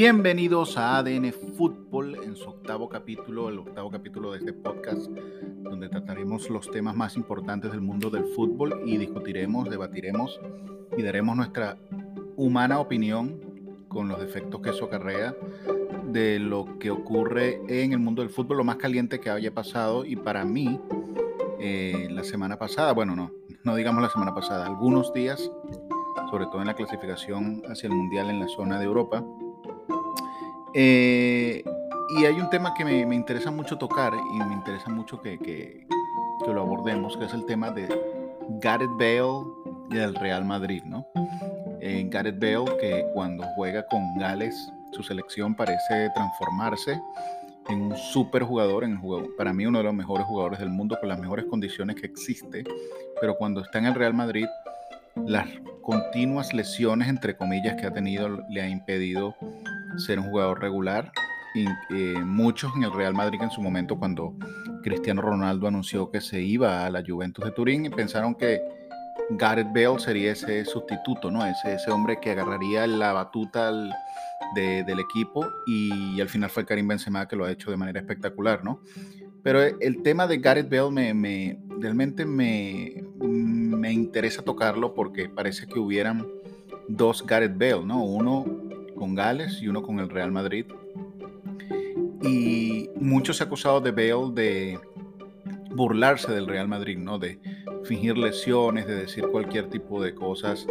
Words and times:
Bienvenidos 0.00 0.78
a 0.78 0.98
ADN 0.98 1.32
Fútbol 1.56 2.22
en 2.22 2.36
su 2.36 2.48
octavo 2.48 2.88
capítulo, 2.88 3.48
el 3.48 3.58
octavo 3.58 3.90
capítulo 3.90 4.30
de 4.30 4.38
este 4.38 4.52
podcast, 4.52 5.10
donde 5.10 5.88
trataremos 5.88 6.48
los 6.50 6.70
temas 6.70 6.94
más 6.94 7.16
importantes 7.16 7.72
del 7.72 7.80
mundo 7.80 8.08
del 8.08 8.26
fútbol 8.26 8.80
y 8.86 8.96
discutiremos, 8.96 9.68
debatiremos 9.68 10.40
y 10.96 11.02
daremos 11.02 11.34
nuestra 11.34 11.78
humana 12.36 12.78
opinión 12.78 13.40
con 13.88 14.06
los 14.06 14.20
defectos 14.20 14.60
que 14.60 14.70
eso 14.70 14.84
acarrea 14.84 15.34
de 16.04 16.38
lo 16.38 16.78
que 16.78 16.92
ocurre 16.92 17.60
en 17.66 17.92
el 17.92 17.98
mundo 17.98 18.22
del 18.22 18.30
fútbol, 18.30 18.58
lo 18.58 18.64
más 18.64 18.76
caliente 18.76 19.18
que 19.18 19.30
haya 19.30 19.52
pasado. 19.52 20.04
Y 20.04 20.14
para 20.14 20.44
mí 20.44 20.78
eh, 21.58 22.06
la 22.08 22.22
semana 22.22 22.56
pasada, 22.56 22.92
bueno, 22.92 23.16
no, 23.16 23.32
no 23.64 23.74
digamos 23.74 24.00
la 24.00 24.10
semana 24.10 24.32
pasada, 24.32 24.64
algunos 24.64 25.12
días, 25.12 25.50
sobre 26.30 26.46
todo 26.46 26.60
en 26.60 26.68
la 26.68 26.74
clasificación 26.74 27.64
hacia 27.68 27.88
el 27.88 27.94
Mundial 27.94 28.30
en 28.30 28.38
la 28.38 28.46
zona 28.46 28.78
de 28.78 28.84
Europa, 28.84 29.24
eh, 30.74 31.64
y 32.10 32.24
hay 32.24 32.40
un 32.40 32.50
tema 32.50 32.74
que 32.74 32.84
me, 32.84 33.04
me, 33.04 33.14
interesa 33.14 33.50
mucho 33.50 33.76
tocar 33.76 34.12
y 34.14 34.38
me 34.38 34.54
interesa 34.54 34.90
mucho 34.90 35.20
que, 35.20 35.38
que, 35.38 35.86
que, 36.44 36.52
lo 36.52 36.62
abordemos, 36.62 37.16
que 37.16 37.24
es 37.26 37.34
el 37.34 37.44
tema 37.44 37.70
de 37.70 37.88
Gareth 38.60 38.90
Bale 38.98 39.44
y 39.90 39.94
del 39.94 40.14
Real 40.14 40.44
Madrid, 40.44 40.82
¿no? 40.84 41.06
Eh, 41.80 42.06
Gareth 42.10 42.38
Bale, 42.38 42.76
que 42.80 43.06
cuando 43.14 43.44
juega 43.54 43.86
con 43.86 44.16
Gales, 44.18 44.70
su 44.92 45.02
selección 45.02 45.54
parece 45.54 46.10
transformarse 46.14 47.00
en 47.68 47.82
un 47.82 47.96
super 47.96 48.42
jugador, 48.42 48.84
en 48.84 48.98
juego, 48.98 49.28
para 49.36 49.52
mí 49.52 49.66
uno 49.66 49.78
de 49.78 49.84
los 49.84 49.94
mejores 49.94 50.26
jugadores 50.26 50.58
del 50.58 50.70
mundo, 50.70 50.96
con 50.98 51.08
las 51.08 51.18
mejores 51.18 51.44
condiciones 51.46 51.96
que 51.96 52.06
existe, 52.06 52.64
pero 53.20 53.36
cuando 53.36 53.60
está 53.60 53.78
en 53.78 53.86
el 53.86 53.94
Real 53.94 54.14
Madrid, 54.14 54.46
las 55.26 55.46
continuas 55.82 56.54
lesiones, 56.54 57.08
entre 57.08 57.36
comillas, 57.36 57.76
que 57.76 57.86
ha 57.86 57.92
tenido 57.92 58.44
le 58.48 58.62
ha 58.62 58.68
impedido 58.68 59.34
ser 59.96 60.18
un 60.18 60.26
jugador 60.30 60.60
regular. 60.60 61.12
Y, 61.54 61.66
eh, 61.66 62.20
muchos 62.24 62.70
en 62.76 62.84
el 62.84 62.92
Real 62.92 63.14
Madrid 63.14 63.40
en 63.42 63.50
su 63.50 63.62
momento 63.62 63.98
cuando 63.98 64.34
Cristiano 64.82 65.22
Ronaldo 65.22 65.66
anunció 65.66 66.10
que 66.10 66.20
se 66.20 66.40
iba 66.40 66.84
a 66.84 66.90
la 66.90 67.02
Juventus 67.06 67.44
de 67.44 67.50
Turín 67.52 67.90
pensaron 67.90 68.34
que 68.34 68.60
Gareth 69.30 69.68
Bale 69.72 69.98
sería 69.98 70.32
ese 70.32 70.64
sustituto, 70.64 71.30
¿no? 71.30 71.44
Ese, 71.44 71.74
ese 71.74 71.90
hombre 71.90 72.18
que 72.20 72.30
agarraría 72.30 72.86
la 72.86 73.12
batuta 73.12 73.72
del 74.54 75.00
equipo 75.00 75.46
y, 75.66 76.20
al 76.20 76.28
final 76.28 76.48
fue 76.48 76.64
Karim 76.64 76.88
Benzema 76.88 77.28
que 77.28 77.36
lo 77.36 77.44
ha 77.44 77.50
hecho 77.50 77.70
de 77.70 77.76
manera 77.76 78.00
espectacular, 78.00 78.64
¿no? 78.64 78.80
Pero 79.42 79.62
el 79.62 80.02
tema 80.02 80.26
de 80.26 80.38
Gareth 80.38 80.70
Bale 80.70 80.90
me, 80.90 81.14
me 81.14 81.58
realmente 81.78 82.24
me, 82.24 83.04
me 83.18 83.92
interesa 83.92 84.42
tocarlo 84.42 84.94
porque 84.94 85.28
parece 85.28 85.66
que 85.66 85.78
hubieran 85.78 86.26
dos 86.88 87.24
Gareth 87.26 87.56
Bale, 87.56 87.84
¿no? 87.84 88.02
Uno 88.02 88.67
con 88.98 89.14
Gales 89.14 89.62
y 89.62 89.68
uno 89.68 89.82
con 89.82 90.00
el 90.00 90.10
Real 90.10 90.32
Madrid. 90.32 90.66
Y 92.22 92.90
muchos 92.96 93.36
se 93.36 93.44
ha 93.44 93.46
acusado 93.46 93.80
de 93.80 93.92
Bale 93.92 94.32
de 94.34 94.80
burlarse 95.70 96.32
del 96.32 96.46
Real 96.46 96.68
Madrid, 96.68 96.98
¿no? 96.98 97.18
De 97.18 97.40
fingir 97.84 98.18
lesiones, 98.18 98.86
de 98.86 98.96
decir 98.96 99.28
cualquier 99.28 99.70
tipo 99.70 100.02
de 100.02 100.14
cosas 100.14 100.66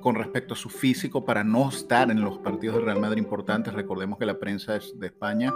con 0.00 0.14
respecto 0.14 0.54
a 0.54 0.56
su 0.56 0.70
físico 0.70 1.24
para 1.24 1.44
no 1.44 1.68
estar 1.68 2.10
en 2.10 2.22
los 2.22 2.38
partidos 2.38 2.76
del 2.76 2.86
Real 2.86 3.00
Madrid 3.00 3.18
importantes. 3.18 3.72
Recordemos 3.74 4.18
que 4.18 4.26
la 4.26 4.38
prensa 4.38 4.78
de 4.94 5.06
España, 5.06 5.52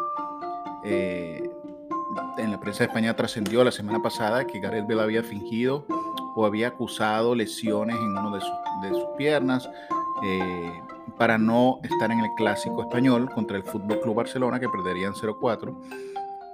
eh, 0.84 1.42
en 2.38 2.50
la 2.50 2.60
prensa 2.60 2.80
de 2.84 2.88
España 2.88 3.16
trascendió 3.16 3.64
la 3.64 3.72
semana 3.72 4.02
pasada 4.02 4.46
que 4.46 4.60
Gareth 4.60 4.86
Bale 4.86 5.02
había 5.02 5.22
fingido 5.22 5.86
o 6.36 6.44
había 6.44 6.68
acusado 6.68 7.34
lesiones 7.34 7.96
en 7.96 8.14
de, 8.14 8.88
de 8.88 8.94
sus 8.94 9.08
piernas. 9.16 9.68
Eh, 10.24 10.80
para 11.18 11.38
no 11.38 11.80
estar 11.82 12.10
en 12.10 12.20
el 12.20 12.30
clásico 12.36 12.82
español 12.82 13.30
contra 13.30 13.56
el 13.56 13.62
Fútbol 13.62 14.00
Club 14.00 14.16
Barcelona 14.16 14.60
que 14.60 14.68
perderían 14.68 15.12
0-4 15.12 15.76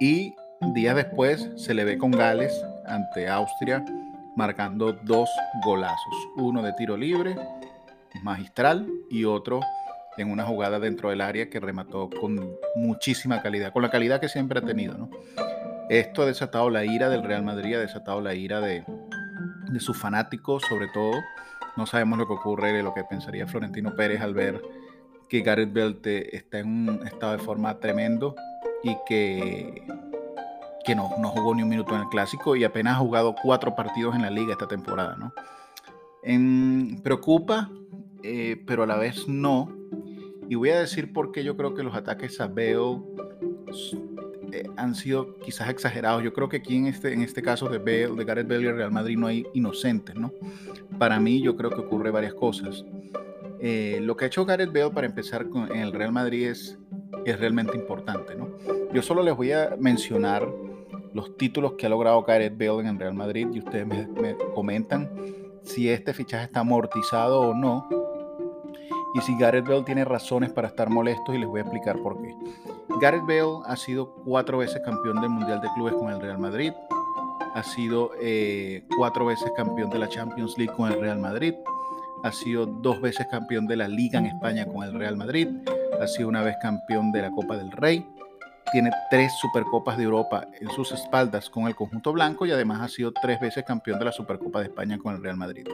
y 0.01 0.35
días 0.75 0.97
después 0.97 1.51
se 1.57 1.75
le 1.75 1.85
ve 1.85 1.99
con 1.99 2.11
Gales 2.11 2.53
ante 2.87 3.29
Austria 3.29 3.85
marcando 4.37 4.93
dos 4.93 5.29
golazos, 5.65 6.15
uno 6.37 6.63
de 6.63 6.73
tiro 6.75 6.97
libre 6.97 7.37
magistral 8.23 8.87
y 9.11 9.25
otro 9.25 9.61
en 10.17 10.31
una 10.31 10.45
jugada 10.45 10.79
dentro 10.79 11.11
del 11.11 11.21
área 11.21 11.49
que 11.49 11.61
remató 11.61 12.11
con 12.11 12.57
muchísima 12.77 13.43
calidad, 13.43 13.73
con 13.73 13.83
la 13.83 13.91
calidad 13.91 14.21
que 14.21 14.29
siempre 14.29 14.59
ha 14.59 14.63
tenido. 14.63 15.09
Esto 15.89 16.23
ha 16.23 16.27
desatado 16.27 16.71
la 16.71 16.85
ira 16.85 17.09
del 17.09 17.23
Real 17.23 17.43
Madrid, 17.43 17.75
ha 17.75 17.81
desatado 17.81 18.21
la 18.21 18.35
ira 18.35 18.61
de, 18.61 18.85
de 19.71 19.81
sus 19.81 19.97
fanáticos 19.97 20.63
sobre 20.69 20.89
todo, 20.89 21.13
no 21.77 21.87
sabemos 21.87 22.19
lo 22.19 22.27
que 22.27 22.35
ocurre, 22.35 22.83
lo 22.83 22.95
que 22.95 23.05
pensaría 23.05 23.47
Florentino 23.47 23.95
Pérez 23.95 24.21
al 24.21 24.35
ver 24.35 24.63
que 25.31 25.41
Gareth 25.43 25.73
Bale 25.73 26.29
está 26.33 26.59
en 26.59 26.89
un 26.89 27.07
estado 27.07 27.33
de 27.33 27.39
forma 27.39 27.79
tremendo 27.79 28.35
y 28.83 28.97
que, 29.07 29.87
que 30.85 30.95
no, 30.95 31.11
no 31.19 31.29
jugó 31.29 31.55
ni 31.55 31.63
un 31.63 31.69
minuto 31.69 31.95
en 31.95 32.03
el 32.03 32.09
clásico 32.09 32.57
y 32.57 32.65
apenas 32.65 32.97
ha 32.97 32.99
jugado 32.99 33.35
cuatro 33.41 33.77
partidos 33.77 34.17
en 34.17 34.23
la 34.23 34.31
liga 34.31 34.53
esta 34.53 34.67
temporada. 34.67 35.17
¿no? 35.17 35.33
En, 36.25 37.01
preocupa, 37.03 37.71
eh, 38.25 38.63
pero 38.67 38.83
a 38.83 38.87
la 38.87 38.97
vez 38.97 39.29
no. 39.29 39.73
Y 40.49 40.57
voy 40.57 40.71
a 40.71 40.81
decir 40.81 41.13
por 41.13 41.31
qué 41.31 41.45
yo 41.45 41.57
creo 41.57 41.75
que 41.75 41.85
los 41.85 41.95
ataques 41.95 42.41
a 42.41 42.49
Bale 42.49 42.99
eh, 44.53 44.69
han 44.77 44.95
sido 44.95 45.39
quizás 45.39 45.69
exagerados. 45.69 46.23
Yo 46.23 46.33
creo 46.33 46.49
que 46.49 46.59
aquí 46.59 46.77
en 46.77 46.87
este, 46.87 47.13
en 47.13 47.23
este 47.23 47.43
caso 47.43 47.69
de, 47.69 47.79
Bale, 47.79 48.17
de 48.17 48.25
Gareth 48.25 48.49
Bale 48.49 48.63
y 48.63 48.73
Real 48.73 48.91
Madrid 48.91 49.17
no 49.17 49.27
hay 49.27 49.47
inocentes, 49.55 50.15
¿no? 50.15 50.33
Para 50.99 51.19
mí 51.21 51.43
yo 51.43 51.57
creo 51.57 51.71
que 51.71 51.81
ocurre 51.81 52.11
varias 52.11 52.35
cosas. 52.35 52.85
Eh, 53.61 53.99
lo 54.03 54.17
que 54.17 54.25
ha 54.25 54.29
hecho 54.29 54.45
Gareth 54.45 54.73
Bale 54.73 54.91
para 54.91 55.07
empezar 55.07 55.49
con, 55.49 55.71
en 55.71 55.83
el 55.83 55.93
Real 55.93 56.13
Madrid 56.13 56.49
es, 56.49 56.79
es 57.25 57.39
realmente 57.39 57.77
importante, 57.77 58.35
¿no? 58.35 58.49
Yo 58.93 59.03
solo 59.03 59.23
les 59.23 59.37
voy 59.37 59.53
a 59.53 59.77
mencionar 59.79 60.49
los 61.13 61.37
títulos 61.37 61.75
que 61.75 61.87
ha 61.87 61.89
logrado 61.89 62.23
Gareth 62.23 62.57
Bale 62.57 62.81
en 62.81 62.87
el 62.87 62.99
Real 62.99 63.15
Madrid 63.15 63.49
y 63.53 63.59
ustedes 63.59 63.87
me, 63.87 64.07
me 64.07 64.37
comentan 64.55 65.11
si 65.63 65.91
este 65.91 66.15
fichaje 66.15 66.45
está 66.45 66.61
amortizado 66.61 67.41
o 67.41 67.55
no 67.55 67.89
y 69.15 69.21
si 69.21 69.37
Gareth 69.37 69.67
Bale 69.67 69.83
tiene 69.83 70.05
razones 70.05 70.51
para 70.51 70.69
estar 70.69 70.89
molestos 70.89 71.35
y 71.35 71.39
les 71.39 71.49
voy 71.49 71.61
a 71.61 71.63
explicar 71.63 71.99
por 71.99 72.21
qué. 72.23 72.35
Gareth 72.99 73.23
Bale 73.23 73.63
ha 73.67 73.77
sido 73.77 74.15
cuatro 74.25 74.59
veces 74.59 74.81
campeón 74.85 75.21
del 75.21 75.31
Mundial 75.31 75.61
de 75.61 75.69
Clubes 75.75 75.95
con 75.95 76.11
el 76.13 76.21
Real 76.21 76.39
Madrid, 76.39 76.73
ha 77.55 77.63
sido 77.63 78.13
eh, 78.21 78.85
cuatro 78.97 79.27
veces 79.27 79.51
campeón 79.57 79.91
de 79.91 79.99
la 79.99 80.09
Champions 80.09 80.57
League 80.59 80.73
con 80.75 80.91
el 80.91 81.01
Real 81.01 81.19
Madrid, 81.19 81.55
ha 82.23 82.33
sido 82.33 82.67
dos 82.67 83.01
veces 83.01 83.27
campeón 83.31 83.67
de 83.67 83.77
la 83.77 83.89
Liga 83.89 84.19
en 84.19 84.27
España 84.27 84.67
con 84.67 84.83
el 84.83 84.95
Real 84.95 85.17
Madrid, 85.17 85.49
ha 86.01 86.07
sido 86.07 86.29
una 86.29 86.43
vez 86.43 86.57
campeón 86.61 87.13
de 87.13 87.23
la 87.23 87.31
Copa 87.31 87.57
del 87.57 87.71
Rey, 87.71 88.07
tiene 88.73 88.91
tres 89.11 89.33
Supercopas 89.41 89.97
de 89.97 90.05
Europa 90.05 90.47
en 90.61 90.71
sus 90.71 90.93
espaldas 90.93 91.51
con 91.51 91.67
el 91.67 91.75
conjunto 91.75 92.13
blanco 92.13 92.47
y 92.47 92.53
además 92.53 92.81
ha 92.81 92.89
sido 92.89 93.13
tres 93.13 93.41
veces 93.41 93.65
campeón 93.65 93.99
de 93.99 94.05
la 94.05 94.13
Supercopa 94.13 94.61
de 94.61 94.67
España 94.67 94.99
con 94.99 95.15
el 95.15 95.23
Real 95.23 95.37
Madrid. 95.37 95.67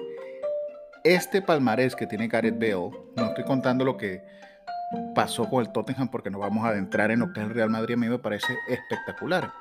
Este 1.05 1.43
palmarés 1.43 1.95
que 1.95 2.07
tiene 2.07 2.27
Gareth 2.27 2.59
Bale, 2.59 2.91
no 3.17 3.27
estoy 3.27 3.45
contando 3.45 3.85
lo 3.85 3.97
que 3.97 4.23
pasó 5.15 5.49
con 5.49 5.61
el 5.65 5.73
Tottenham 5.73 6.09
porque 6.09 6.31
no 6.31 6.39
vamos 6.39 6.65
a 6.65 6.69
adentrar 6.69 7.11
en 7.11 7.21
lo 7.21 7.33
que 7.33 7.41
es 7.41 7.47
el 7.47 7.55
Real 7.55 7.71
Madrid, 7.71 7.95
a 7.95 7.99
mí 7.99 8.09
me 8.09 8.19
parece 8.19 8.57
espectacular. 8.69 9.53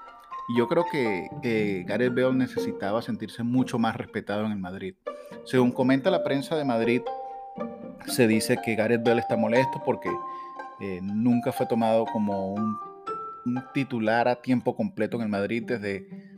Y 0.48 0.58
yo 0.60 0.68
creo 0.68 0.86
que 0.92 1.84
Gareth 1.88 2.14
Bale 2.14 2.34
necesitaba 2.34 3.02
sentirse 3.02 3.42
mucho 3.42 3.80
más 3.80 3.96
respetado 3.96 4.46
en 4.46 4.52
el 4.52 4.60
Madrid. 4.60 4.96
Según 5.44 5.72
comenta 5.72 6.12
la 6.12 6.24
prensa 6.24 6.56
de 6.56 6.66
Madrid, 6.66 7.02
se 8.06 8.28
dice 8.28 8.60
que 8.64 8.76
Gareth 8.76 9.04
Bale 9.04 9.22
está 9.22 9.36
molesto 9.36 9.82
porque 9.84 10.10
eh, 10.80 11.00
nunca 11.02 11.52
fue 11.52 11.66
tomado 11.66 12.06
como 12.06 12.54
un 12.54 13.64
titular 13.74 14.28
a 14.28 14.42
tiempo 14.42 14.76
completo 14.76 15.18
en 15.18 15.24
el 15.24 15.30
Madrid 15.30 15.64
desde 15.66 16.35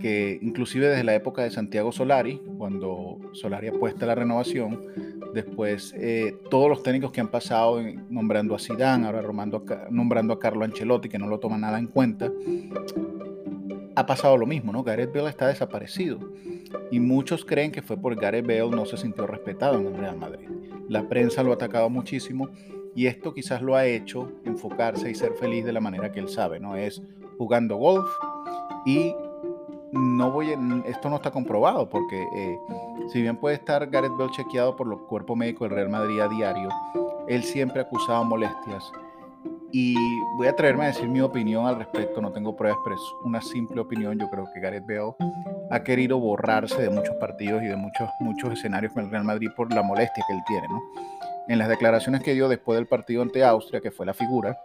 que 0.00 0.38
inclusive 0.42 0.88
desde 0.88 1.04
la 1.04 1.14
época 1.14 1.42
de 1.42 1.50
Santiago 1.50 1.92
Solari, 1.92 2.40
cuando 2.58 3.18
Solari 3.32 3.68
apuesta 3.68 4.06
la 4.06 4.14
renovación, 4.14 4.86
después 5.32 5.94
eh, 5.96 6.36
todos 6.50 6.68
los 6.68 6.82
técnicos 6.82 7.12
que 7.12 7.20
han 7.20 7.28
pasado 7.28 7.80
nombrando 8.08 8.54
a 8.54 8.58
Zidane, 8.58 9.06
ahora 9.06 9.22
nombrando 9.90 10.34
a 10.34 10.38
Carlo 10.38 10.64
Ancelotti, 10.64 11.08
que 11.08 11.18
no 11.18 11.28
lo 11.28 11.38
toma 11.38 11.58
nada 11.58 11.78
en 11.78 11.86
cuenta, 11.86 12.30
ha 13.94 14.06
pasado 14.06 14.36
lo 14.36 14.46
mismo, 14.46 14.72
¿no? 14.72 14.82
Gareth 14.82 15.12
Bale 15.12 15.28
está 15.28 15.48
desaparecido. 15.48 16.18
Y 16.90 17.00
muchos 17.00 17.44
creen 17.44 17.70
que 17.70 17.82
fue 17.82 17.96
por 17.96 18.14
Gareth 18.16 18.46
Bale 18.46 18.70
no 18.70 18.86
se 18.86 18.96
sintió 18.96 19.26
respetado 19.26 19.78
en 19.78 19.86
el 19.86 19.96
Real 19.96 20.16
Madrid. 20.16 20.48
La 20.88 21.08
prensa 21.08 21.42
lo 21.42 21.52
ha 21.52 21.54
atacado 21.54 21.88
muchísimo 21.90 22.48
y 22.94 23.06
esto 23.06 23.32
quizás 23.32 23.62
lo 23.62 23.76
ha 23.76 23.86
hecho 23.86 24.32
enfocarse 24.44 25.10
y 25.10 25.14
ser 25.14 25.32
feliz 25.34 25.64
de 25.64 25.72
la 25.72 25.80
manera 25.80 26.10
que 26.10 26.20
él 26.20 26.28
sabe, 26.28 26.58
¿no? 26.58 26.76
Es 26.76 27.02
jugando 27.38 27.76
golf 27.76 28.08
y 28.84 29.14
no 29.92 30.30
voy 30.30 30.54
esto 30.86 31.10
no 31.10 31.16
está 31.16 31.30
comprobado 31.30 31.88
porque 31.88 32.22
eh, 32.32 32.58
si 33.08 33.22
bien 33.22 33.36
puede 33.36 33.56
estar 33.56 33.88
Gareth 33.88 34.16
Bale 34.16 34.30
chequeado 34.30 34.76
por 34.76 34.86
los 34.86 35.00
cuerpos 35.02 35.36
médicos 35.36 35.68
del 35.68 35.76
Real 35.76 35.88
Madrid 35.88 36.20
a 36.20 36.28
diario, 36.28 36.68
él 37.28 37.42
siempre 37.42 37.80
ha 37.80 37.84
acusado 37.84 38.24
molestias 38.24 38.92
Y 39.72 39.96
voy 40.36 40.46
a 40.46 40.50
atreverme 40.50 40.84
a 40.84 40.86
decir 40.88 41.08
mi 41.08 41.20
opinión 41.20 41.66
al 41.66 41.76
respecto, 41.76 42.20
no 42.20 42.32
tengo 42.32 42.56
pruebas, 42.56 42.78
pero 42.84 42.96
es 42.96 43.02
una 43.24 43.40
simple 43.40 43.80
opinión. 43.80 44.18
Yo 44.18 44.28
creo 44.28 44.48
que 44.52 44.60
Gareth 44.60 44.86
Bale 44.86 45.14
ha 45.70 45.82
querido 45.82 46.18
borrarse 46.18 46.82
de 46.82 46.90
muchos 46.90 47.14
partidos 47.16 47.62
y 47.62 47.66
de 47.66 47.76
muchos, 47.76 48.08
muchos 48.20 48.52
escenarios 48.52 48.92
con 48.92 49.04
el 49.04 49.10
Real 49.10 49.24
Madrid 49.24 49.48
por 49.56 49.72
la 49.72 49.82
molestia 49.82 50.24
que 50.26 50.34
él 50.34 50.42
tiene. 50.46 50.68
¿no? 50.68 50.82
En 51.48 51.58
las 51.58 51.68
declaraciones 51.68 52.22
que 52.22 52.34
dio 52.34 52.48
después 52.48 52.76
del 52.76 52.86
partido 52.86 53.22
ante 53.22 53.44
Austria, 53.44 53.80
que 53.80 53.90
fue 53.90 54.06
la 54.06 54.14
figura, 54.14 54.58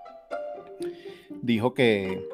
dijo 1.30 1.74
que, 1.74 2.28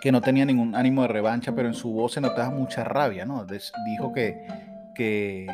que 0.00 0.12
no 0.12 0.20
tenía 0.20 0.44
ningún 0.44 0.74
ánimo 0.74 1.02
de 1.02 1.08
revancha, 1.08 1.54
pero 1.54 1.68
en 1.68 1.74
su 1.74 1.90
voz 1.92 2.12
se 2.12 2.20
notaba 2.20 2.50
mucha 2.50 2.84
rabia. 2.84 3.24
¿no? 3.24 3.44
dijo 3.44 4.12
que, 4.12 4.46
que, 4.94 5.46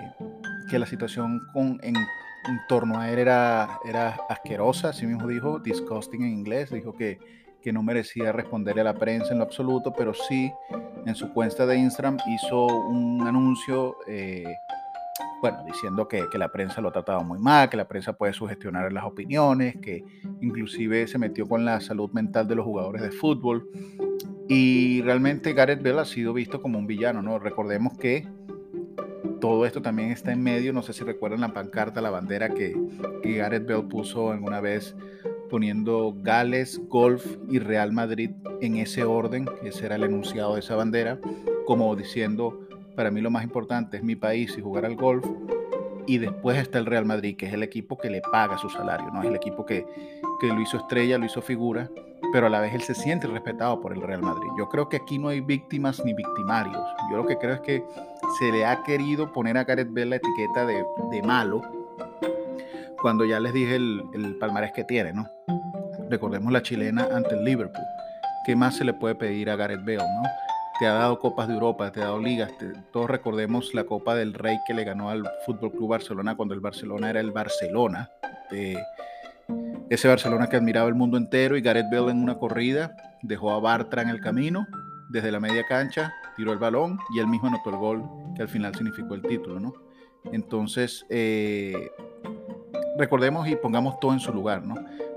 que 0.70 0.78
la 0.78 0.86
situación 0.86 1.40
con, 1.52 1.80
en 1.82 1.94
torno 2.68 2.98
a 2.98 3.10
él 3.10 3.18
era, 3.18 3.78
era 3.84 4.18
asquerosa, 4.28 4.90
así 4.90 5.06
mismo 5.06 5.26
dijo, 5.26 5.58
disgusting 5.58 6.22
en 6.22 6.30
inglés, 6.30 6.70
dijo 6.70 6.94
que, 6.94 7.18
que 7.62 7.72
no 7.72 7.82
merecía 7.82 8.32
responderle 8.32 8.82
a 8.82 8.84
la 8.84 8.94
prensa 8.94 9.32
en 9.32 9.38
lo 9.38 9.44
absoluto, 9.44 9.92
pero 9.96 10.12
sí 10.12 10.52
en 11.06 11.14
su 11.14 11.32
cuenta 11.32 11.66
de 11.66 11.76
Instagram 11.76 12.18
hizo 12.26 12.66
un 12.66 13.26
anuncio, 13.26 13.96
eh, 14.06 14.44
bueno, 15.40 15.64
diciendo 15.64 16.06
que, 16.06 16.24
que, 16.30 16.38
la 16.38 16.48
prensa 16.48 16.80
lo 16.80 16.92
trataba 16.92 17.22
muy 17.22 17.38
mal, 17.38 17.68
que 17.68 17.76
la 17.76 17.88
prensa 17.88 18.12
puede 18.12 18.32
sugestionar 18.32 18.92
las 18.92 19.04
opiniones, 19.04 19.76
que 19.80 20.04
inclusive 20.40 21.06
se 21.06 21.18
metió 21.18 21.46
con 21.48 21.64
la 21.64 21.80
salud 21.80 22.10
mental 22.12 22.46
de 22.46 22.54
los 22.54 22.64
jugadores 22.64 23.02
de 23.02 23.12
fútbol. 23.12 23.68
Y 24.48 25.00
realmente 25.02 25.54
Gareth 25.54 25.82
Bell 25.82 25.98
ha 25.98 26.04
sido 26.04 26.32
visto 26.32 26.60
como 26.60 26.78
un 26.78 26.86
villano, 26.86 27.22
¿no? 27.22 27.38
Recordemos 27.38 27.96
que 27.96 28.26
todo 29.40 29.66
esto 29.66 29.82
también 29.82 30.10
está 30.10 30.32
en 30.32 30.42
medio. 30.42 30.72
No 30.72 30.82
sé 30.82 30.92
si 30.92 31.04
recuerdan 31.04 31.40
la 31.40 31.52
pancarta, 31.54 32.00
la 32.00 32.10
bandera 32.10 32.50
que, 32.50 32.74
Gareth 33.22 33.66
Bell 33.66 33.84
puso 33.84 34.32
alguna 34.32 34.60
vez 34.60 34.94
poniendo 35.50 36.14
Gales, 36.22 36.80
Golf 36.88 37.24
y 37.48 37.58
Real 37.58 37.92
Madrid 37.92 38.30
en 38.60 38.76
ese 38.76 39.04
orden, 39.04 39.46
ese 39.62 39.86
era 39.86 39.96
el 39.96 40.04
enunciado 40.04 40.54
de 40.54 40.60
esa 40.60 40.76
bandera, 40.76 41.18
como 41.66 41.94
diciendo, 41.94 42.66
para 42.96 43.10
mí 43.10 43.20
lo 43.20 43.30
más 43.30 43.44
importante 43.44 43.98
es 43.98 44.02
mi 44.02 44.16
país 44.16 44.54
y 44.56 44.62
jugar 44.62 44.84
al 44.84 44.96
golf, 44.96 45.26
y 46.06 46.18
después 46.18 46.58
está 46.58 46.78
el 46.78 46.86
Real 46.86 47.04
Madrid, 47.04 47.36
que 47.36 47.46
es 47.46 47.52
el 47.52 47.62
equipo 47.62 47.96
que 47.98 48.10
le 48.10 48.20
paga 48.20 48.58
su 48.58 48.68
salario, 48.68 49.10
no 49.12 49.22
es 49.22 49.28
el 49.28 49.36
equipo 49.36 49.64
que, 49.64 49.86
que 50.40 50.48
lo 50.48 50.60
hizo 50.60 50.76
estrella, 50.76 51.18
lo 51.18 51.26
hizo 51.26 51.42
figura, 51.42 51.90
pero 52.32 52.46
a 52.46 52.50
la 52.50 52.60
vez 52.60 52.74
él 52.74 52.82
se 52.82 52.94
siente 52.94 53.26
respetado 53.26 53.80
por 53.80 53.92
el 53.92 54.02
Real 54.02 54.22
Madrid. 54.22 54.48
Yo 54.58 54.68
creo 54.68 54.88
que 54.88 54.96
aquí 54.96 55.18
no 55.18 55.28
hay 55.28 55.40
víctimas 55.40 56.04
ni 56.04 56.14
victimarios. 56.14 56.82
Yo 57.10 57.18
lo 57.18 57.26
que 57.26 57.36
creo 57.38 57.54
es 57.54 57.60
que 57.60 57.84
se 58.38 58.50
le 58.50 58.64
ha 58.64 58.82
querido 58.82 59.32
poner 59.32 59.56
a 59.56 59.64
Gareth 59.64 59.88
Bale 59.88 60.06
la 60.06 60.16
etiqueta 60.16 60.66
de, 60.66 60.84
de 61.10 61.22
malo 61.22 61.62
cuando 63.00 63.24
ya 63.24 63.38
les 63.38 63.52
dije 63.52 63.76
el, 63.76 64.02
el, 64.14 64.36
palmarés 64.36 64.72
que 64.72 64.82
tiene, 64.82 65.12
¿no? 65.12 65.28
Recordemos 66.08 66.50
la 66.52 66.62
chilena 66.62 67.06
ante 67.12 67.34
el 67.34 67.44
Liverpool. 67.44 67.84
¿Qué 68.46 68.56
más 68.56 68.76
se 68.76 68.84
le 68.84 68.94
puede 68.94 69.14
pedir 69.14 69.50
a 69.50 69.56
Gareth 69.56 69.84
Bale, 69.84 69.98
no? 69.98 70.22
Te 70.78 70.86
ha 70.86 70.94
dado 70.94 71.18
Copas 71.18 71.46
de 71.48 71.54
Europa, 71.54 71.92
te 71.92 72.00
ha 72.00 72.06
dado 72.06 72.18
ligas. 72.18 72.52
todos 72.92 73.08
recordemos 73.08 73.74
la 73.74 73.84
Copa 73.84 74.14
del 74.14 74.34
Rey 74.34 74.58
que 74.66 74.74
le 74.74 74.84
ganó 74.84 75.08
al 75.08 75.22
Fútbol 75.46 75.70
Club 75.70 75.90
Barcelona 75.90 76.36
cuando 76.36 76.54
el 76.54 76.60
Barcelona 76.60 77.10
era 77.10 77.20
el 77.20 77.30
Barcelona. 77.30 78.10
De, 78.50 78.76
ese 79.90 80.08
Barcelona 80.08 80.48
que 80.48 80.56
admiraba 80.56 80.88
el 80.88 80.94
mundo 80.94 81.16
entero 81.16 81.56
y 81.56 81.60
Gareth 81.60 81.90
Bale 81.90 82.10
en 82.10 82.22
una 82.22 82.38
corrida 82.38 82.96
dejó 83.22 83.52
a 83.52 83.60
Bartra 83.60 84.02
en 84.02 84.08
el 84.08 84.20
camino 84.20 84.66
desde 85.08 85.30
la 85.30 85.38
media 85.38 85.64
cancha, 85.64 86.12
tiró 86.36 86.52
el 86.52 86.58
balón 86.58 86.98
y 87.14 87.20
él 87.20 87.26
mismo 87.26 87.48
anotó 87.48 87.70
el 87.70 87.76
gol 87.76 88.02
que 88.34 88.42
al 88.42 88.48
final 88.48 88.74
significó 88.74 89.14
el 89.14 89.22
título, 89.22 89.60
¿no? 89.60 89.74
Entonces, 90.32 91.04
eh, 91.10 91.90
recordemos 92.98 93.46
y 93.46 93.56
pongamos 93.56 94.00
todo 94.00 94.12
en 94.12 94.20
su 94.20 94.32
lugar, 94.32 94.64
¿no? 94.64 94.74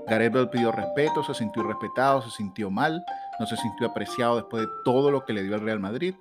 Gareth 0.08 0.32
Bale 0.32 0.46
pidió 0.48 0.72
respeto, 0.72 1.22
se 1.22 1.34
sintió 1.34 1.62
respetado, 1.62 2.22
se 2.22 2.30
sintió 2.30 2.70
mal, 2.70 3.04
no 3.38 3.46
se 3.46 3.56
sintió 3.56 3.86
apreciado 3.86 4.36
después 4.36 4.62
de 4.64 4.68
todo 4.84 5.10
lo 5.10 5.24
que 5.24 5.32
le 5.32 5.42
dio 5.42 5.54
el 5.54 5.60
Real 5.60 5.80
Madrid. 5.80 6.14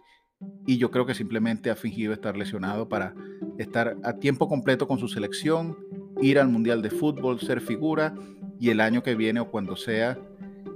Y 0.65 0.77
yo 0.77 0.91
creo 0.91 1.05
que 1.05 1.15
simplemente 1.15 1.71
ha 1.71 1.75
fingido 1.75 2.13
estar 2.13 2.37
lesionado 2.37 2.87
para 2.87 3.13
estar 3.57 3.97
a 4.03 4.13
tiempo 4.13 4.47
completo 4.47 4.87
con 4.87 4.99
su 4.99 5.07
selección, 5.07 5.77
ir 6.21 6.39
al 6.39 6.49
Mundial 6.49 6.81
de 6.81 6.89
Fútbol, 6.89 7.39
ser 7.39 7.61
figura 7.61 8.13
y 8.59 8.69
el 8.69 8.81
año 8.81 9.03
que 9.03 9.15
viene 9.15 9.39
o 9.39 9.49
cuando 9.49 9.75
sea 9.75 10.17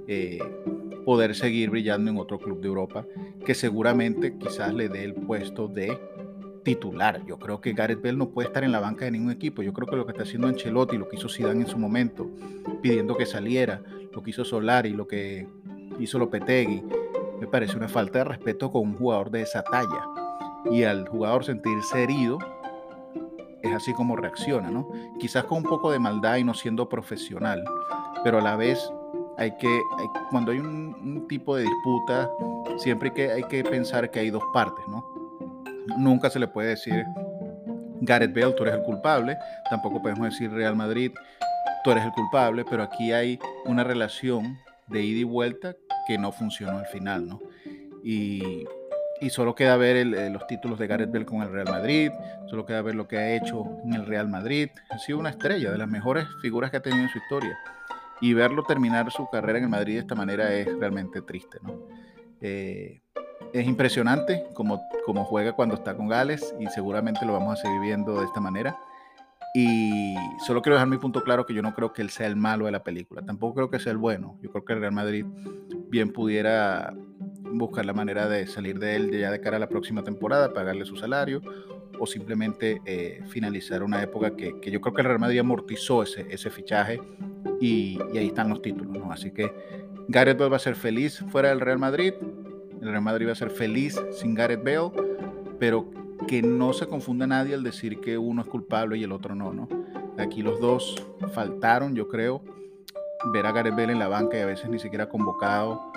eh, 0.08 0.40
poder 1.04 1.34
seguir 1.34 1.70
brillando 1.70 2.10
en 2.10 2.18
otro 2.18 2.38
club 2.38 2.60
de 2.60 2.68
Europa 2.68 3.06
que 3.44 3.54
seguramente 3.54 4.36
quizás 4.38 4.72
le 4.72 4.88
dé 4.88 5.04
el 5.04 5.14
puesto 5.14 5.68
de 5.68 5.98
titular. 6.62 7.24
Yo 7.26 7.38
creo 7.38 7.60
que 7.60 7.72
Gareth 7.72 8.02
Bale 8.02 8.16
no 8.16 8.30
puede 8.30 8.48
estar 8.48 8.64
en 8.64 8.72
la 8.72 8.80
banca 8.80 9.04
de 9.04 9.10
ningún 9.10 9.32
equipo. 9.32 9.62
Yo 9.62 9.72
creo 9.72 9.88
que 9.88 9.96
lo 9.96 10.06
que 10.06 10.12
está 10.12 10.22
haciendo 10.22 10.48
Ancelotti, 10.48 10.96
lo 10.96 11.08
que 11.08 11.16
hizo 11.16 11.28
Zidane 11.28 11.62
en 11.62 11.66
su 11.66 11.78
momento, 11.78 12.30
pidiendo 12.80 13.16
que 13.16 13.26
saliera, 13.26 13.82
lo 14.12 14.22
que 14.22 14.30
hizo 14.30 14.44
Solari, 14.44 14.90
lo 14.90 15.06
que 15.06 15.46
hizo 15.98 16.18
Lopetegui, 16.18 16.82
me 17.40 17.46
parece 17.46 17.76
una 17.76 17.88
falta 17.88 18.20
de 18.20 18.24
respeto 18.24 18.70
con 18.70 18.82
un 18.82 18.96
jugador 18.96 19.30
de 19.30 19.42
esa 19.42 19.62
talla. 19.62 20.08
Y 20.70 20.84
al 20.84 21.08
jugador 21.08 21.44
sentirse 21.44 22.02
herido, 22.02 22.38
es 23.62 23.72
así 23.72 23.92
como 23.94 24.16
reacciona, 24.16 24.70
¿no? 24.70 24.88
Quizás 25.18 25.44
con 25.44 25.58
un 25.58 25.64
poco 25.64 25.90
de 25.90 25.98
maldad 25.98 26.36
y 26.36 26.44
no 26.44 26.54
siendo 26.54 26.88
profesional, 26.88 27.64
pero 28.22 28.38
a 28.38 28.42
la 28.42 28.56
vez 28.56 28.92
hay 29.38 29.56
que, 29.56 29.80
cuando 30.30 30.52
hay 30.52 30.58
un, 30.58 31.26
tipo 31.28 31.56
de 31.56 31.62
disputa, 31.62 32.30
siempre 32.76 33.08
hay 33.08 33.14
que, 33.14 33.32
hay 33.32 33.42
que 33.44 33.64
pensar 33.64 34.10
que 34.10 34.20
hay 34.20 34.30
dos 34.30 34.42
partes, 34.52 34.86
¿no? 34.88 35.11
Nunca 35.98 36.30
se 36.30 36.38
le 36.38 36.48
puede 36.48 36.70
decir, 36.70 37.04
Gareth 38.00 38.34
Bale, 38.34 38.52
tú 38.52 38.62
eres 38.64 38.76
el 38.76 38.82
culpable, 38.82 39.36
tampoco 39.70 40.02
podemos 40.02 40.24
decir 40.30 40.50
Real 40.50 40.76
Madrid, 40.76 41.12
tú 41.84 41.90
eres 41.90 42.04
el 42.04 42.12
culpable, 42.12 42.64
pero 42.68 42.82
aquí 42.82 43.12
hay 43.12 43.38
una 43.64 43.84
relación 43.84 44.58
de 44.88 45.02
ida 45.02 45.20
y 45.20 45.24
vuelta 45.24 45.74
que 46.06 46.18
no 46.18 46.32
funcionó 46.32 46.78
al 46.78 46.86
final, 46.86 47.28
¿no? 47.28 47.40
Y 48.02 48.66
y 49.22 49.30
solo 49.30 49.54
queda 49.54 49.76
ver 49.76 49.96
eh, 49.96 50.30
los 50.30 50.48
títulos 50.48 50.80
de 50.80 50.88
Gareth 50.88 51.12
Bale 51.12 51.24
con 51.24 51.42
el 51.42 51.52
Real 51.52 51.68
Madrid, 51.70 52.10
solo 52.46 52.66
queda 52.66 52.82
ver 52.82 52.96
lo 52.96 53.06
que 53.06 53.18
ha 53.18 53.36
hecho 53.36 53.64
en 53.84 53.94
el 53.94 54.04
Real 54.04 54.28
Madrid. 54.28 54.68
Ha 54.90 54.98
sido 54.98 55.20
una 55.20 55.30
estrella, 55.30 55.70
de 55.70 55.78
las 55.78 55.88
mejores 55.88 56.26
figuras 56.42 56.72
que 56.72 56.78
ha 56.78 56.82
tenido 56.82 57.04
en 57.04 57.08
su 57.08 57.18
historia. 57.18 57.56
Y 58.20 58.34
verlo 58.34 58.64
terminar 58.64 59.12
su 59.12 59.28
carrera 59.30 59.58
en 59.58 59.64
el 59.64 59.70
Madrid 59.70 59.94
de 59.94 60.00
esta 60.00 60.16
manera 60.16 60.52
es 60.52 60.66
realmente 60.76 61.22
triste. 61.22 61.58
¿no? 61.62 61.86
Eh, 62.40 63.00
es 63.52 63.66
impresionante 63.66 64.44
como, 64.54 64.82
como 65.04 65.24
juega 65.24 65.52
cuando 65.52 65.74
está 65.74 65.94
con 65.94 66.08
Gales 66.08 66.54
y 66.58 66.66
seguramente 66.66 67.24
lo 67.26 67.32
vamos 67.32 67.58
a 67.58 67.62
seguir 67.62 67.80
viendo 67.80 68.18
de 68.18 68.26
esta 68.26 68.40
manera. 68.40 68.76
Y 69.54 70.14
solo 70.46 70.62
quiero 70.62 70.76
dejar 70.76 70.88
mi 70.88 70.96
punto 70.96 71.22
claro 71.22 71.44
que 71.44 71.52
yo 71.52 71.60
no 71.60 71.74
creo 71.74 71.92
que 71.92 72.00
él 72.00 72.08
sea 72.08 72.26
el 72.26 72.36
malo 72.36 72.64
de 72.66 72.72
la 72.72 72.82
película, 72.82 73.20
tampoco 73.22 73.54
creo 73.54 73.70
que 73.70 73.78
sea 73.78 73.92
el 73.92 73.98
bueno. 73.98 74.38
Yo 74.40 74.50
creo 74.50 74.64
que 74.64 74.72
el 74.72 74.80
Real 74.80 74.92
Madrid 74.92 75.26
bien 75.90 76.12
pudiera 76.12 76.94
buscar 77.52 77.84
la 77.84 77.92
manera 77.92 78.28
de 78.28 78.46
salir 78.46 78.78
de 78.78 78.96
él 78.96 79.10
ya 79.10 79.30
de 79.30 79.40
cara 79.40 79.58
a 79.58 79.60
la 79.60 79.68
próxima 79.68 80.02
temporada, 80.02 80.54
pagarle 80.54 80.86
su 80.86 80.96
salario 80.96 81.42
o 81.98 82.06
simplemente 82.06 82.80
eh, 82.86 83.22
finalizar 83.28 83.82
una 83.82 84.02
época 84.02 84.34
que, 84.34 84.58
que, 84.58 84.70
yo 84.70 84.80
creo 84.80 84.94
que 84.94 85.02
el 85.02 85.06
Real 85.08 85.20
Madrid 85.20 85.38
amortizó 85.38 86.02
ese, 86.02 86.26
ese 86.30 86.50
fichaje 86.50 86.98
y, 87.60 87.98
y, 88.12 88.18
ahí 88.18 88.28
están 88.28 88.48
los 88.48 88.62
títulos. 88.62 88.96
¿no? 88.96 89.12
Así 89.12 89.30
que 89.30 89.52
Gareth 90.08 90.38
Bale 90.38 90.50
va 90.50 90.56
a 90.56 90.60
ser 90.60 90.74
feliz 90.74 91.24
fuera 91.30 91.50
del 91.50 91.60
Real 91.60 91.78
Madrid, 91.78 92.14
el 92.82 92.88
Real 92.88 93.02
Madrid 93.02 93.28
va 93.28 93.32
a 93.32 93.36
ser 93.36 93.50
feliz 93.50 94.00
sin 94.10 94.34
Gareth 94.34 94.64
Bale, 94.64 94.90
pero 95.60 95.88
que 96.26 96.42
no 96.42 96.72
se 96.72 96.86
confunda 96.86 97.28
nadie 97.28 97.54
al 97.54 97.62
decir 97.62 98.00
que 98.00 98.18
uno 98.18 98.42
es 98.42 98.48
culpable 98.48 98.98
y 98.98 99.04
el 99.04 99.12
otro 99.12 99.36
no, 99.36 99.52
¿no? 99.52 99.68
Aquí 100.18 100.42
los 100.42 100.60
dos 100.60 100.96
faltaron, 101.32 101.94
yo 101.94 102.08
creo, 102.08 102.42
ver 103.32 103.46
a 103.46 103.52
Gareth 103.52 103.76
Bale 103.76 103.92
en 103.92 104.00
la 104.00 104.08
banca 104.08 104.36
y 104.36 104.40
a 104.40 104.46
veces 104.46 104.68
ni 104.68 104.80
siquiera 104.80 105.08
convocado 105.08 105.92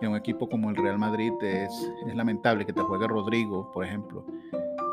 en 0.00 0.10
un 0.10 0.16
equipo 0.16 0.48
como 0.48 0.70
el 0.70 0.76
Real 0.76 0.98
Madrid 0.98 1.32
es, 1.42 1.70
lamentable 2.14 2.64
que 2.64 2.72
te 2.72 2.80
juegue 2.80 3.06
Rodrigo, 3.06 3.70
por 3.72 3.84
ejemplo. 3.84 4.24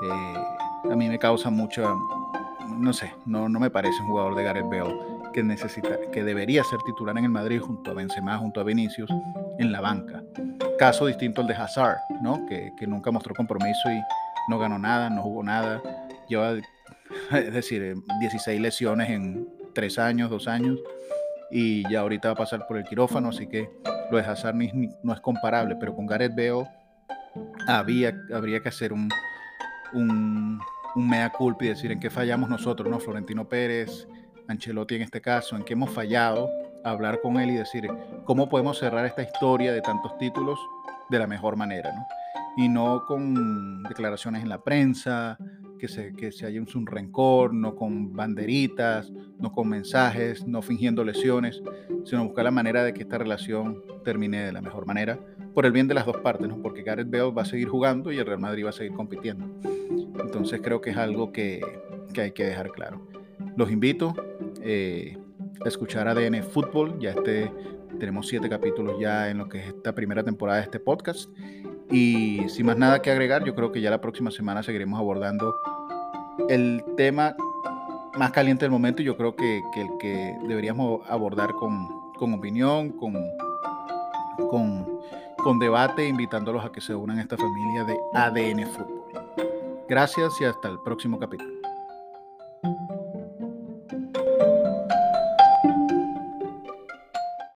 Eh, 0.04 0.92
a 0.92 0.96
mí 0.98 1.08
me 1.08 1.18
causa 1.18 1.50
mucho, 1.50 1.98
no 2.78 2.92
sé, 2.92 3.14
no, 3.26 3.48
no 3.48 3.60
me 3.60 3.70
parece 3.70 4.02
un 4.02 4.10
jugador 4.10 4.36
de 4.36 4.44
Gareth 4.44 4.70
Bale 4.70 5.00
que 5.34 5.44
necesita, 5.44 5.98
que 6.12 6.26
debería 6.26 6.64
ser 6.66 6.80
titular 6.86 7.18
en 7.18 7.24
el 7.24 7.32
Madrid 7.32 7.62
junto 7.62 7.92
a 7.92 7.94
Benzema, 7.94 8.38
junto 8.38 8.60
a 8.60 8.64
Vinicius, 8.66 9.10
en 9.60 9.72
la 9.72 9.80
banca. 9.80 10.24
Caso 10.78 11.06
distinto 11.08 11.42
al 11.42 11.48
de 11.48 11.56
Hazard, 11.56 11.98
¿no? 12.22 12.46
Que, 12.46 12.72
que 12.78 12.88
nunca 12.88 13.12
mostró 13.12 13.34
compromiso 13.34 13.90
y 13.90 14.02
no 14.50 14.60
ganó 14.60 14.78
nada, 14.78 15.10
no 15.10 15.22
jugó 15.24 15.44
nada. 15.44 15.82
Lleva, 16.28 16.54
es 17.32 17.54
decir, 17.54 17.96
16 18.20 18.62
lesiones 18.62 19.10
en 19.10 19.48
3 19.74 20.00
años, 20.00 20.30
2 20.30 20.48
años 20.48 20.80
y 21.50 21.90
ya 21.90 22.02
ahorita 22.02 22.30
va 22.30 22.34
a 22.34 22.38
pasar 22.38 22.68
por 22.68 22.78
el 22.78 22.84
quirófano, 22.84 23.30
así 23.30 23.48
que 23.48 23.70
lo 24.12 24.18
de 24.18 24.24
Hazard 24.24 24.56
no 24.56 25.14
es 25.14 25.22
comparable, 25.22 25.76
pero 25.80 25.96
con 25.96 26.06
Gareth 26.06 26.36
Bale 26.36 26.68
había, 27.68 28.14
habría 28.34 28.60
que 28.60 28.70
hacer 28.70 28.94
un, 28.94 29.10
un, 29.94 30.60
mea 30.96 31.32
culpa 31.32 31.66
y 31.66 31.70
decir 31.70 31.92
en 31.92 32.00
qué 32.00 32.10
fallamos 32.10 32.50
nosotros, 32.50 32.90
¿no? 32.90 33.00
Florentino 33.00 33.48
Pérez, 33.48 34.08
Ancelotti 34.48 34.96
en 34.96 35.04
este 35.04 35.22
caso, 35.22 35.56
en 35.56 35.64
qué 35.64 35.74
hemos 35.74 35.92
fallado, 35.92 36.50
hablar 36.92 37.20
con 37.22 37.40
él 37.40 37.52
y 37.52 37.56
decir 37.56 37.90
cómo 38.26 38.50
podemos 38.50 38.80
cerrar 38.80 39.06
esta 39.06 39.24
historia 39.24 39.74
de 39.74 39.82
tantos 39.82 40.18
títulos 40.18 40.60
de 41.10 41.20
la 41.20 41.28
mejor 41.28 41.56
manera, 41.56 41.94
¿no? 41.94 42.06
Y 42.58 42.70
no 42.70 43.06
con 43.06 43.84
declaraciones 43.84 44.42
en 44.42 44.50
la 44.50 44.64
prensa, 44.64 45.38
que 45.78 45.88
se, 45.88 46.14
que 46.14 46.32
se 46.32 46.46
haya 46.46 46.60
un 46.60 46.88
rencor, 46.88 47.54
no 47.54 47.76
con 47.76 48.14
banderitas, 48.14 49.12
no 49.40 49.52
con 49.52 49.70
mensajes, 49.70 50.46
no 50.48 50.62
fingiendo 50.62 51.04
lesiones, 51.04 51.62
sino 52.04 52.26
buscar 52.26 52.46
la 52.46 52.52
manera 52.52 52.84
de 52.84 52.94
que 52.94 53.04
esta 53.04 53.18
relación 53.18 53.84
termine 54.04 54.44
de 54.44 54.52
la 54.52 54.62
mejor 54.62 54.86
manera, 54.86 55.20
por 55.54 55.66
el 55.66 55.72
bien 55.72 55.88
de 55.88 55.94
las 55.94 56.06
dos 56.06 56.18
partes, 56.18 56.48
¿no? 56.48 56.62
porque 56.62 56.82
Gareth 56.82 57.10
Bale 57.10 57.32
va 57.32 57.44
a 57.44 57.46
seguir 57.46 57.68
jugando 57.68 58.12
y 58.12 58.18
el 58.18 58.26
Real 58.26 58.40
Madrid 58.40 58.66
va 58.66 58.70
a 58.70 58.74
seguir 58.74 58.94
compitiendo. 58.94 59.46
Entonces 60.20 60.62
creo 60.64 60.82
que 60.82 60.92
es 60.92 60.98
algo 60.98 61.32
que, 61.32 61.62
que 62.14 62.22
hay 62.22 62.32
que 62.32 62.46
dejar 62.46 62.72
claro. 62.72 63.08
Los 63.56 63.72
invito 63.72 64.16
eh, 64.62 65.18
escuchar 65.66 66.08
ADN 66.08 66.44
Fútbol, 66.44 67.00
ya 67.00 67.12
este, 67.12 67.52
tenemos 68.00 68.28
siete 68.28 68.50
capítulos 68.50 68.98
ya 69.00 69.30
en 69.30 69.38
lo 69.38 69.50
que 69.50 69.60
es 69.60 69.68
esta 69.68 69.94
primera 69.94 70.24
temporada 70.24 70.60
de 70.60 70.66
este 70.66 70.80
podcast. 70.80 71.30
Y 71.90 72.48
sin 72.50 72.66
más 72.66 72.78
nada 72.78 73.02
que 73.02 73.12
agregar, 73.12 73.44
yo 73.44 73.56
creo 73.56 73.72
que 73.72 73.82
ya 73.82 73.90
la 73.90 74.02
próxima 74.02 74.32
semana 74.32 74.62
seguiremos 74.64 75.00
abordando 75.00 75.56
el 76.50 76.84
tema 76.96 77.36
más 78.18 78.32
caliente 78.32 78.66
del 78.66 78.72
momento 78.72 79.02
y 79.02 79.06
yo 79.06 79.16
creo 79.16 79.36
que, 79.36 79.62
el 79.76 79.98
que 80.00 80.38
deberíamos 80.48 81.02
abordar 81.08 81.54
con, 81.54 82.34
opinión, 82.34 82.90
con, 82.92 83.14
con, 84.50 85.00
con 85.38 85.60
debate, 85.60 86.08
invitándolos 86.08 86.66
a 86.66 86.72
que 86.72 86.82
se 86.82 86.94
unan 86.94 87.20
a 87.20 87.22
esta 87.22 87.38
familia 87.38 87.84
de 87.84 87.98
ADN 88.14 88.68
Fútbol. 88.68 89.04
Gracias 89.88 90.42
y 90.42 90.46
hasta 90.46 90.68
el 90.68 90.80
próximo 90.80 91.18
capítulo. 91.18 91.57